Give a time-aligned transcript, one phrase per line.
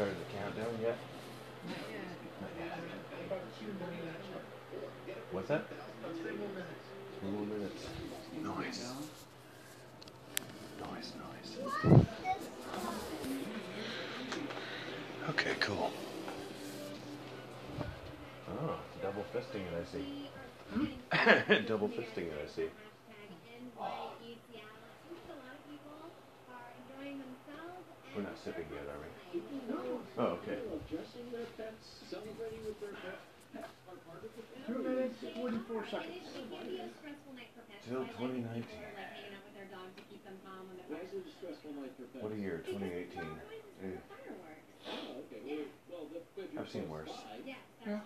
[0.00, 0.96] started the countdown yet?
[5.30, 5.66] What's that?
[7.20, 7.84] Three more minutes.
[8.42, 8.92] Nice.
[10.80, 11.50] Nice, nice.
[15.28, 15.92] Okay, cool.
[18.48, 19.84] Oh, double fisting it, I
[21.52, 21.64] see.
[21.68, 22.70] double fisting it, I see.
[28.16, 29.06] We're not sipping yet, are we?
[30.18, 30.58] Oh, okay.
[34.66, 36.26] Two minutes, forty-four seconds.
[37.88, 38.64] Till 2019.
[42.20, 43.22] What a year, 2018.
[43.82, 43.98] Ew.
[46.58, 47.10] I've seen worse.
[47.86, 48.00] Yeah.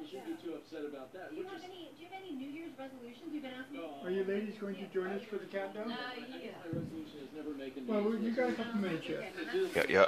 [0.00, 3.80] Do you have any, do you have any New Year's resolutions you've been asking?
[4.54, 5.90] Are you ladies going to join us for the countdown?
[5.90, 5.96] Uh,
[6.40, 6.50] yeah.
[7.88, 9.32] Well, we- you got a couple minutes yet.
[9.74, 10.06] Yeah, yeah.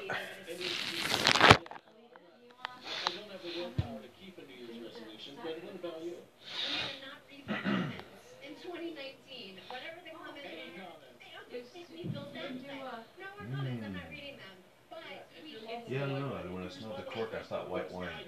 [8.47, 12.55] In 2019, whatever the comments are, they don't just make me feel bad.
[12.55, 13.03] Do, No more
[13.50, 14.58] comments, I'm not reading them.
[14.91, 15.03] But
[15.42, 15.83] we can.
[15.88, 16.55] Yeah, no, no.
[16.55, 18.08] When I smelled the cork, I thought white wine.
[18.08, 18.20] I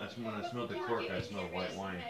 [0.00, 2.02] that's when I smelled the cork, I smelled white wine.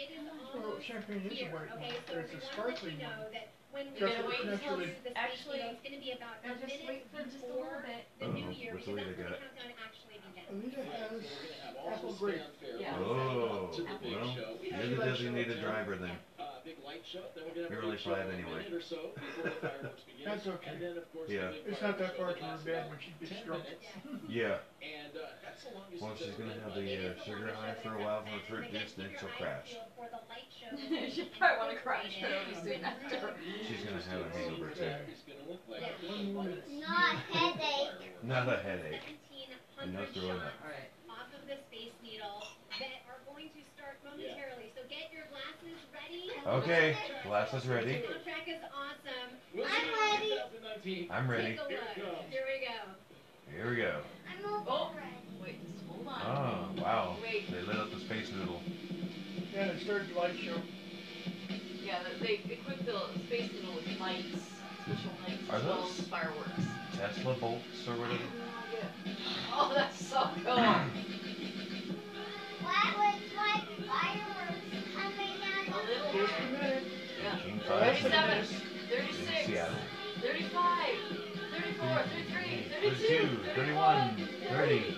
[0.00, 1.92] It is Well, almost champagne is a here, white okay?
[1.92, 2.00] wine.
[2.08, 3.32] So There's a we wanna let sparkling you know one.
[3.36, 6.10] that when we Just go for to naturally- the space, Actually- you it's gonna be
[6.16, 8.02] about a Now just minute wait for just a little before bit.
[8.16, 9.52] the new Uh-oh, year, what's the because way that's they when got the it?
[9.60, 10.48] countdown actually begins.
[10.48, 11.20] Anita has
[11.92, 12.40] apple grape.
[12.80, 12.96] Yeah.
[12.96, 16.16] Oh, well, you're the designated driver then.
[16.64, 17.24] Big light show.
[17.34, 18.64] Then You're only five anyway.
[20.40, 20.72] That's okay.
[21.28, 23.64] Yeah, It's not that far to her bed when she gets drunk.
[24.26, 24.64] yeah.
[24.80, 28.40] and that's the Well, she's gonna have the uh, sugar high for a while from
[28.40, 29.76] the fruit juice, then she'll crash.
[29.96, 30.72] For the light show.
[31.12, 33.36] She probably want to crash fairly soon after.
[33.68, 34.96] She's gonna have a hangover too.
[36.08, 36.64] One more minute.
[37.32, 38.16] Headache.
[38.22, 39.20] Not a headache.
[39.82, 40.56] And no throwing up.
[40.64, 40.88] Alright.
[41.08, 42.44] off of the Space Needle
[42.80, 44.72] that are going to start momentarily.
[44.76, 46.32] So get your glasses ready.
[46.46, 48.04] Okay, glasses ready.
[48.04, 49.30] The soundtrack is awesome.
[50.82, 51.08] I'm ready.
[51.10, 51.42] I'm ready.
[51.44, 51.72] Take a look.
[52.30, 52.72] Here we go.
[53.54, 54.00] Here we go.
[54.30, 54.96] I'm all Oh.
[54.96, 55.10] ready.
[55.42, 56.22] Wait, just hold on.
[56.24, 57.16] Oh, wow.
[57.22, 57.50] Wait.
[57.50, 58.62] They lit up the space noodle.
[59.52, 60.56] Yeah, it started the light show.
[61.84, 64.38] Yeah, they they equipped the space needle with lights,
[64.86, 66.62] special lights, Are as well those- as fireworks.
[66.96, 68.24] Tesla bolts or whatever.
[69.52, 70.56] Oh, that's so cool.
[72.62, 74.64] Why was my fireworks
[74.94, 75.84] coming A out?
[75.86, 76.12] little.
[76.26, 76.84] Just a minute.
[77.22, 77.36] Yeah.
[77.44, 78.50] 18, Less than 37, this.
[78.90, 79.76] 36, Seattle.
[80.20, 80.96] 35,
[81.52, 84.96] 34, 33, 32, 32, 31, 30.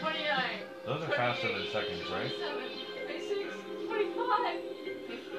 [0.00, 0.60] 29.
[0.86, 2.30] Those are faster than seconds, right?
[2.30, 2.62] 27,
[3.06, 3.54] 26,
[3.86, 4.60] 25,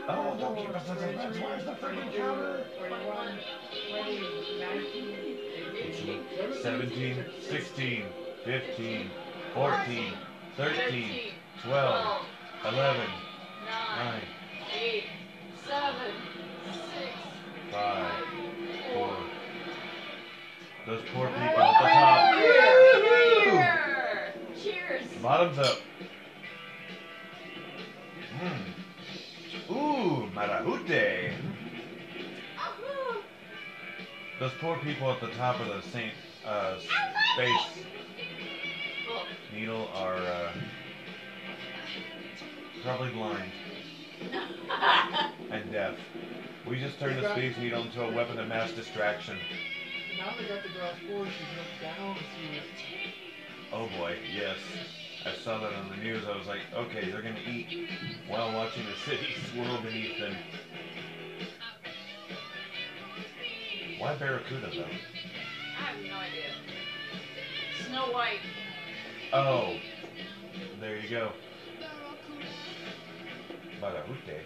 [0.08, 1.38] Oh, don't keep us the fence.
[1.40, 2.66] Where's the freaking counter?
[2.78, 3.40] 21,
[3.90, 4.20] 20,
[4.60, 5.18] 19,
[5.82, 8.06] 18, 17, 16,
[8.46, 9.12] 15,
[9.54, 10.14] 14,
[10.58, 11.32] 13, 13,
[11.64, 12.26] 12,
[12.66, 13.08] 11,
[25.58, 25.78] Up.
[28.42, 29.72] Mmm.
[29.72, 31.34] Ooh, marahute.
[34.38, 36.12] Those poor people at the top of the Saint
[36.46, 37.86] uh, space
[39.54, 40.52] needle are uh,
[42.84, 43.50] probably blind
[45.52, 45.96] and deaf.
[46.68, 49.38] We just turned the space needle into a weapon of mass distraction.
[50.18, 52.64] Now they got the glass floor, she jumped down through it.
[53.72, 54.58] Oh boy, yes.
[55.26, 56.24] I saw that on the news.
[56.28, 57.90] I was like, okay, they're gonna eat
[58.28, 60.36] while watching the city swirl beneath them.
[63.98, 64.86] Why Barracuda though?
[65.80, 66.52] I have no idea.
[67.88, 68.40] Snow White.
[69.34, 69.78] Oh,
[70.80, 71.32] there you go.
[73.82, 74.42] Barahute.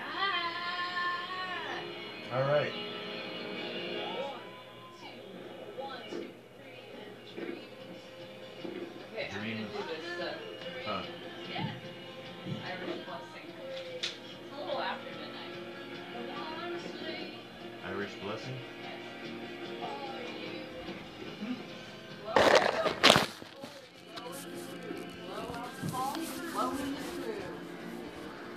[0.00, 1.78] Ah!
[2.32, 2.72] All right.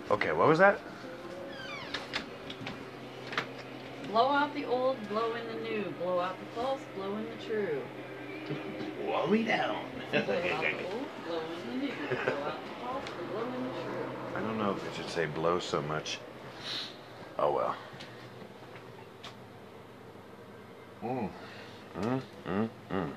[0.10, 0.80] Okay, what was that?
[4.08, 5.94] Blow out the old, blow in the new.
[6.02, 7.82] Blow out the false, blow in the true.
[9.06, 9.84] blow me down.
[10.12, 11.92] blow out the old, blow in the new.
[11.92, 14.06] Blow out the false, blow in the true.
[14.36, 16.20] I don't know if it should say blow so much.
[17.38, 17.76] Oh well.
[21.02, 21.26] Hmm.
[22.00, 22.18] Hmm.
[22.46, 22.66] Hmm.
[22.90, 23.10] Hmm.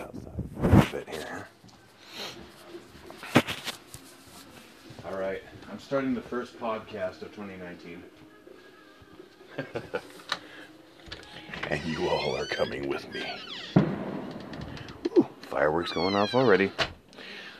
[0.00, 0.32] Outside
[0.62, 1.46] a bit here.
[5.06, 8.02] All right, I'm starting the first podcast of 2019.
[11.70, 13.24] and you all are coming with me.
[15.18, 16.70] Ooh, fireworks going off already.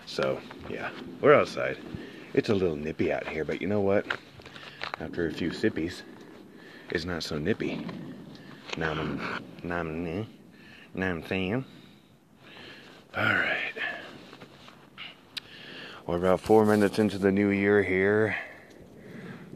[0.06, 0.90] So, yeah,
[1.20, 1.78] we're outside.
[2.32, 4.06] It's a little nippy out here, but you know what?
[5.00, 6.02] After a few sippies,
[6.90, 7.86] it's not so nippy.
[8.76, 10.26] Now I'm, now I'm,
[10.94, 11.64] now I'm saying.
[13.16, 13.74] All right.
[16.06, 18.36] We're about four minutes into the new year here.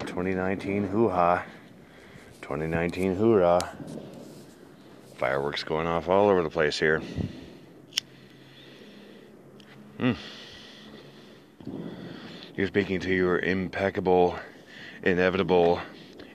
[0.00, 1.44] 2019 hoo ha.
[2.42, 3.60] 2019 hoorah.
[5.18, 7.00] Fireworks going off all over the place here.
[9.98, 10.12] Hmm.
[12.56, 14.36] You're speaking to your impeccable,
[15.04, 15.80] inevitable,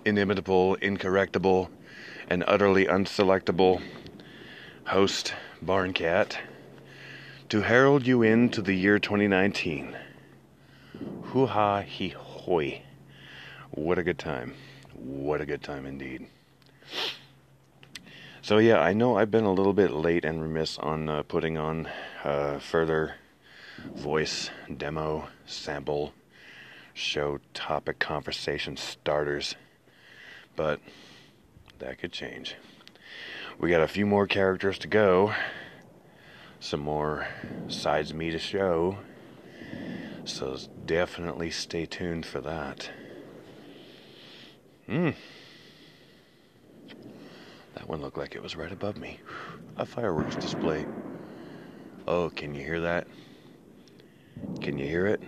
[0.06, 1.70] inimitable, incorrectable,
[2.30, 3.82] and utterly unselectable
[4.86, 6.38] host, Barncat,
[7.50, 9.98] to herald you into the year 2019.
[11.24, 12.84] Hoo ha he hoy.
[13.72, 14.54] What a good time.
[14.94, 16.28] What a good time indeed.
[18.44, 21.58] So, yeah, I know I've been a little bit late and remiss on uh, putting
[21.58, 21.90] on
[22.24, 23.16] uh, further
[23.96, 26.14] voice demo sample
[26.94, 29.56] show topic conversation starters,
[30.56, 30.80] but
[31.80, 32.56] that could change.
[33.58, 35.34] We got a few more characters to go,
[36.60, 37.28] some more
[37.68, 38.98] sides me to show,
[40.26, 42.90] so definitely stay tuned for that.
[44.86, 45.12] Hmm.
[47.76, 49.20] That one looked like it was right above me.
[49.78, 50.86] A fireworks display.
[52.08, 53.08] Oh, can you hear that?
[54.62, 55.22] Can you hear it?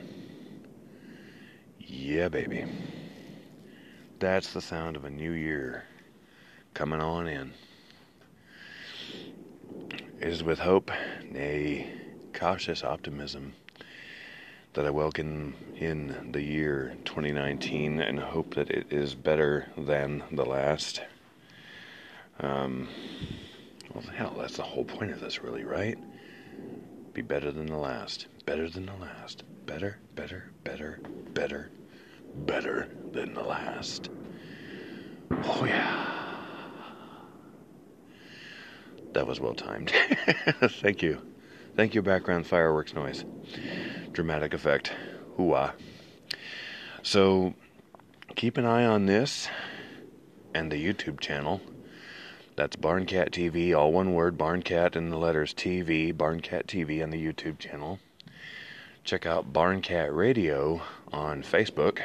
[1.79, 2.65] Yeah, baby.
[4.19, 5.85] That's the sound of a new year
[6.73, 7.53] coming on in.
[10.21, 10.91] It is with hope,
[11.31, 11.91] nay,
[12.31, 13.53] cautious optimism,
[14.73, 20.45] that I welcome in the year 2019 and hope that it is better than the
[20.45, 21.01] last.
[22.39, 22.87] Um,
[23.95, 25.97] well, hell, that's the whole point of this, really, right?
[27.13, 28.27] Be better than the last.
[28.45, 29.43] Better than the last.
[29.65, 30.99] Better, better, better,
[31.33, 31.71] better,
[32.45, 34.11] better than the last.
[35.31, 36.10] Oh, yeah.
[39.13, 39.91] That was well timed.
[40.61, 41.21] Thank you.
[41.75, 43.25] Thank you, background fireworks noise.
[44.11, 44.91] Dramatic effect.
[45.37, 45.73] Hooah.
[47.03, 47.53] So,
[48.35, 49.49] keep an eye on this
[50.53, 51.61] and the YouTube channel.
[52.55, 57.25] That's Barncat TV, all one word, Barncat and the letters TV, Barncat TV on the
[57.25, 57.99] YouTube channel.
[59.03, 60.81] Check out Barncat Radio
[61.11, 62.01] on Facebook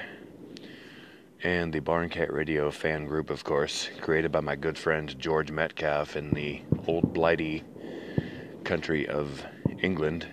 [1.43, 6.17] and the Barncat Radio fan group, of course, created by my good friend George Metcalf
[6.17, 7.63] in the old blighty
[8.65, 9.45] country of
[9.83, 10.27] England,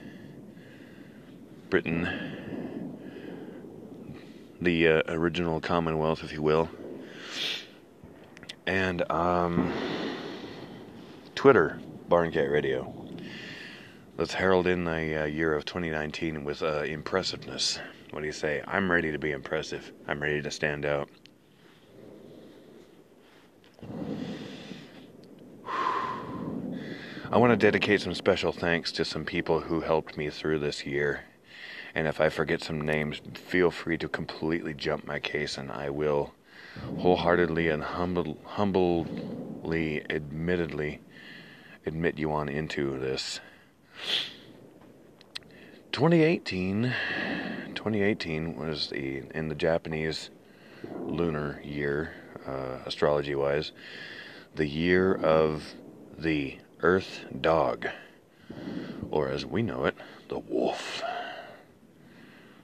[1.69, 2.07] Britain,
[4.61, 6.69] the uh, original Commonwealth, if you will,
[8.66, 9.73] and um,
[11.35, 12.94] Twitter, Barncat Radio.
[14.18, 17.80] Let's herald in the uh, year of 2019 with uh, impressiveness.
[18.13, 18.61] What do you say?
[18.67, 19.91] I'm ready to be impressive.
[20.07, 21.09] I'm ready to stand out.
[27.31, 30.85] I want to dedicate some special thanks to some people who helped me through this
[30.85, 31.23] year.
[31.95, 35.89] And if I forget some names, feel free to completely jump my case and I
[35.89, 36.35] will
[36.97, 40.99] wholeheartedly and humble, humbly, admittedly
[41.83, 43.39] admit you on into this.
[45.91, 46.93] 2018
[47.83, 50.30] 2018 was the in the Japanese
[51.06, 52.13] lunar year
[52.47, 53.73] uh, astrology wise
[54.56, 55.73] the year of
[56.18, 57.90] the earth dog
[59.11, 59.97] or as we know it
[60.30, 61.04] the wolf.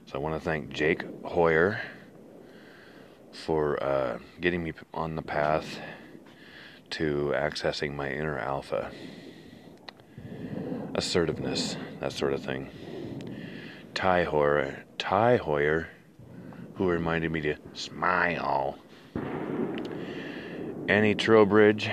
[0.06, 1.82] So I want to thank Jake Hoyer
[3.30, 5.80] for uh, getting me on the path
[6.92, 8.90] to accessing my inner alpha.
[10.94, 12.70] Assertiveness that sort of thing
[14.00, 15.88] Ty Hoyer, Ty Hoyer,
[16.76, 18.78] who reminded me to smile.
[20.88, 21.90] Annie Trowbridge,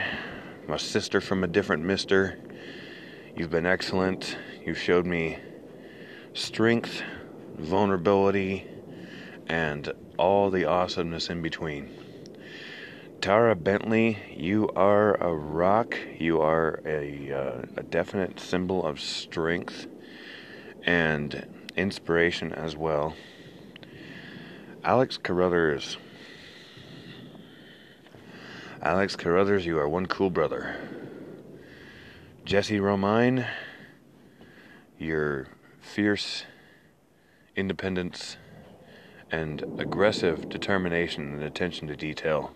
[0.70, 2.40] my sister from a different mister.
[3.36, 4.38] You've been excellent.
[4.66, 5.38] You've showed me
[6.34, 7.02] strength,
[7.58, 8.66] vulnerability,
[9.50, 11.90] and all the awesomeness in between.
[13.20, 15.98] Tara Bentley, you are a rock.
[16.18, 19.88] You are a, uh, a definite symbol of strength
[20.86, 21.46] and
[21.78, 23.16] inspiration as well.
[24.84, 25.98] Alex Carruthers.
[28.82, 30.76] Alex Carruthers, you are one cool brother.
[32.46, 33.48] Jesse Romine,
[34.98, 35.48] your
[35.82, 36.44] fierce
[37.56, 38.38] independence
[39.32, 42.52] and aggressive determination and attention to detail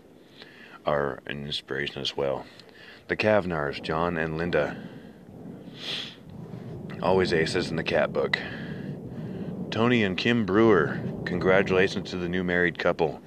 [0.85, 2.45] are an inspiration as well.
[3.07, 4.77] The Kavnars, John and Linda,
[7.01, 8.39] always aces in the cat book.
[9.71, 13.21] Tony and Kim Brewer, congratulations to the new married couple.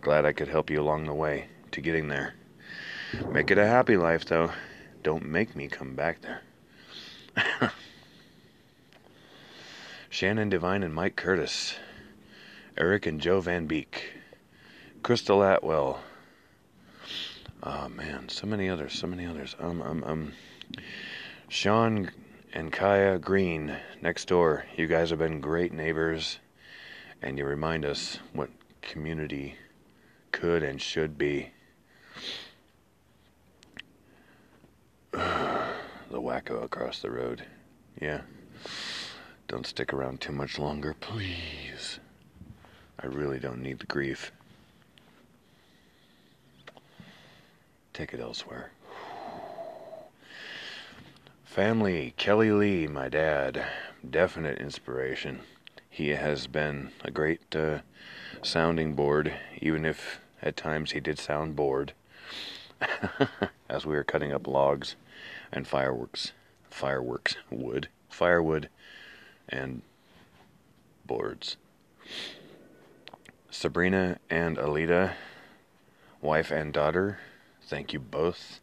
[0.00, 2.32] Glad I could help you along the way to getting there.
[3.30, 4.52] Make it a happy life, though.
[5.02, 6.40] Don't make me come back there.
[10.08, 11.76] Shannon Devine and Mike Curtis.
[12.78, 14.14] Eric and Joe Van Beek.
[15.02, 16.00] Crystal Atwell.
[17.62, 19.54] Oh man, so many others, so many others.
[19.60, 20.32] Um, um, um.
[21.48, 22.10] Sean
[22.54, 24.64] and Kaya Green next door.
[24.76, 26.38] You guys have been great neighbors,
[27.20, 28.48] and you remind us what
[28.80, 29.56] community
[30.30, 31.50] could and should be.
[35.10, 35.72] the
[36.12, 37.44] wacko across the road.
[38.00, 38.20] Yeah.
[39.48, 41.98] Don't stick around too much longer, please.
[43.00, 44.30] I really don't need the grief.
[47.92, 48.70] Take it elsewhere.
[51.54, 53.64] Family, Kelly Lee, my dad,
[54.10, 55.42] definite inspiration.
[55.88, 57.78] He has been a great uh,
[58.42, 59.32] sounding board,
[59.62, 61.92] even if at times he did sound bored
[63.68, 64.96] as we were cutting up logs
[65.52, 66.32] and fireworks,
[66.70, 68.68] fireworks, wood, firewood,
[69.48, 69.82] and
[71.06, 71.56] boards.
[73.48, 75.12] Sabrina and Alita,
[76.20, 77.20] wife and daughter,
[77.62, 78.58] thank you both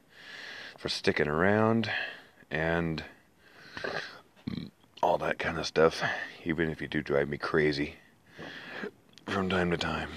[0.77, 1.89] for sticking around
[2.51, 3.03] and
[5.01, 6.03] all that kind of stuff,
[6.43, 7.95] even if you do drive me crazy
[9.25, 10.09] from time to time.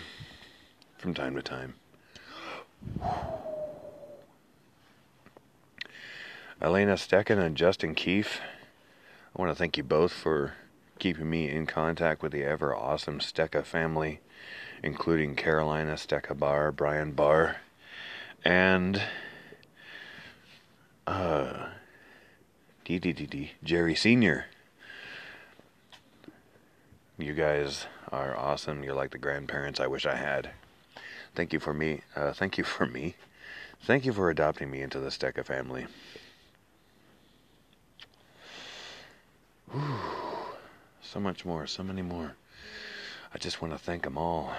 [0.98, 1.74] From time to time.
[6.60, 8.40] Elena Stecken and Justin Keefe,
[9.36, 10.54] I want to thank you both for
[10.98, 14.20] keeping me in contact with the ever awesome Stecca family,
[14.82, 17.56] including Carolina Stecca Barr, Brian Barr,
[18.44, 19.02] and
[21.06, 21.66] uh,
[22.84, 24.44] DDDD, Jerry Sr.
[27.16, 28.84] You guys are awesome.
[28.84, 30.50] You're like the grandparents I wish I had.
[31.34, 32.02] Thank you for me.
[32.14, 33.14] Uh, thank you for me.
[33.84, 35.86] Thank you for adopting me into the Stecca family.
[39.70, 39.98] Whew.
[41.00, 42.34] So much more, so many more.
[43.34, 44.52] I just want to thank them all.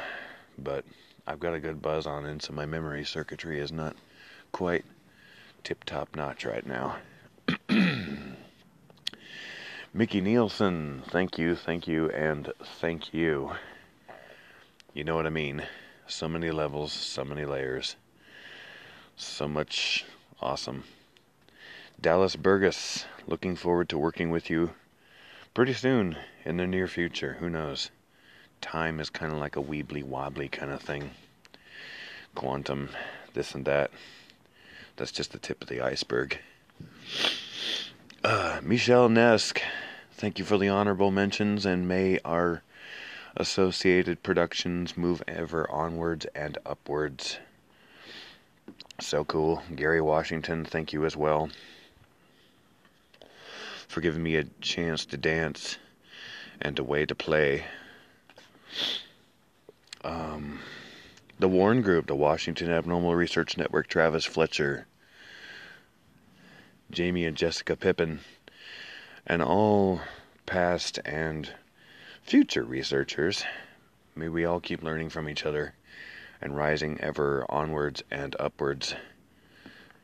[0.58, 0.84] But
[1.27, 3.96] I've got a good buzz on, and so my memory circuitry is not
[4.51, 4.86] quite
[5.63, 6.98] tip top notch right now.
[9.94, 13.52] Mickey Nielsen, thank you, thank you, and thank you.
[14.94, 15.64] You know what I mean.
[16.08, 17.96] So many levels, so many layers,
[19.16, 20.06] so much
[20.40, 20.84] awesome.
[22.00, 24.72] Dallas Burgess, looking forward to working with you
[25.56, 27.38] pretty soon in the near future.
[27.40, 27.90] Who knows?
[28.62, 31.12] Time is kind of like a weebly wobbly kind of thing.
[32.36, 32.90] Quantum,
[33.34, 33.90] this and that.
[34.98, 36.38] That's just the tip of the iceberg.
[38.68, 39.62] Michelle Nesk,
[40.14, 42.64] thank you for the honorable mentions, and may our
[43.38, 47.38] associated productions move ever onwards and upwards.
[49.00, 49.62] So cool.
[49.76, 51.52] Gary Washington, thank you as well
[53.88, 55.78] for giving me a chance to dance
[56.60, 57.66] and a way to play.
[60.04, 60.60] Um,
[61.38, 64.88] the Warren Group, the Washington Abnormal Research Network, Travis Fletcher,
[66.90, 68.22] Jamie and Jessica Pippin,
[69.27, 70.01] and all
[70.46, 71.50] past and
[72.22, 73.44] future researchers.
[74.15, 75.74] May we all keep learning from each other
[76.41, 78.96] and rising ever onwards and upwards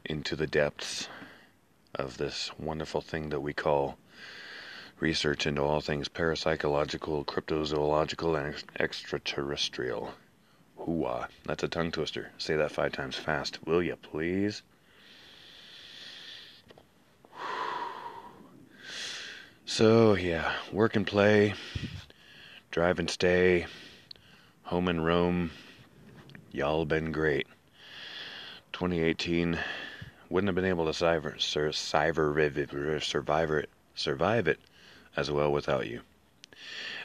[0.06, 1.08] into the depths
[1.94, 3.98] of this wonderful thing that we call
[5.00, 10.14] research into all things parapsychological, cryptozoological, and extraterrestrial.
[10.80, 11.28] Hooah.
[11.46, 12.32] That's a tongue twister.
[12.38, 14.64] Say that five times fast, will you, please?
[19.74, 21.54] So, yeah, work and play,
[22.72, 23.68] drive and stay,
[24.64, 25.52] home and roam.
[26.52, 27.48] Y'all been great.
[28.74, 29.58] 2018
[30.30, 31.42] wouldn't have been able to survive,
[33.02, 34.60] survive it, survive it
[35.16, 36.02] as well without you.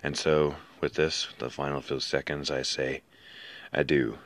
[0.03, 3.03] And so, with this, the final few seconds, I say
[3.73, 4.19] adieu.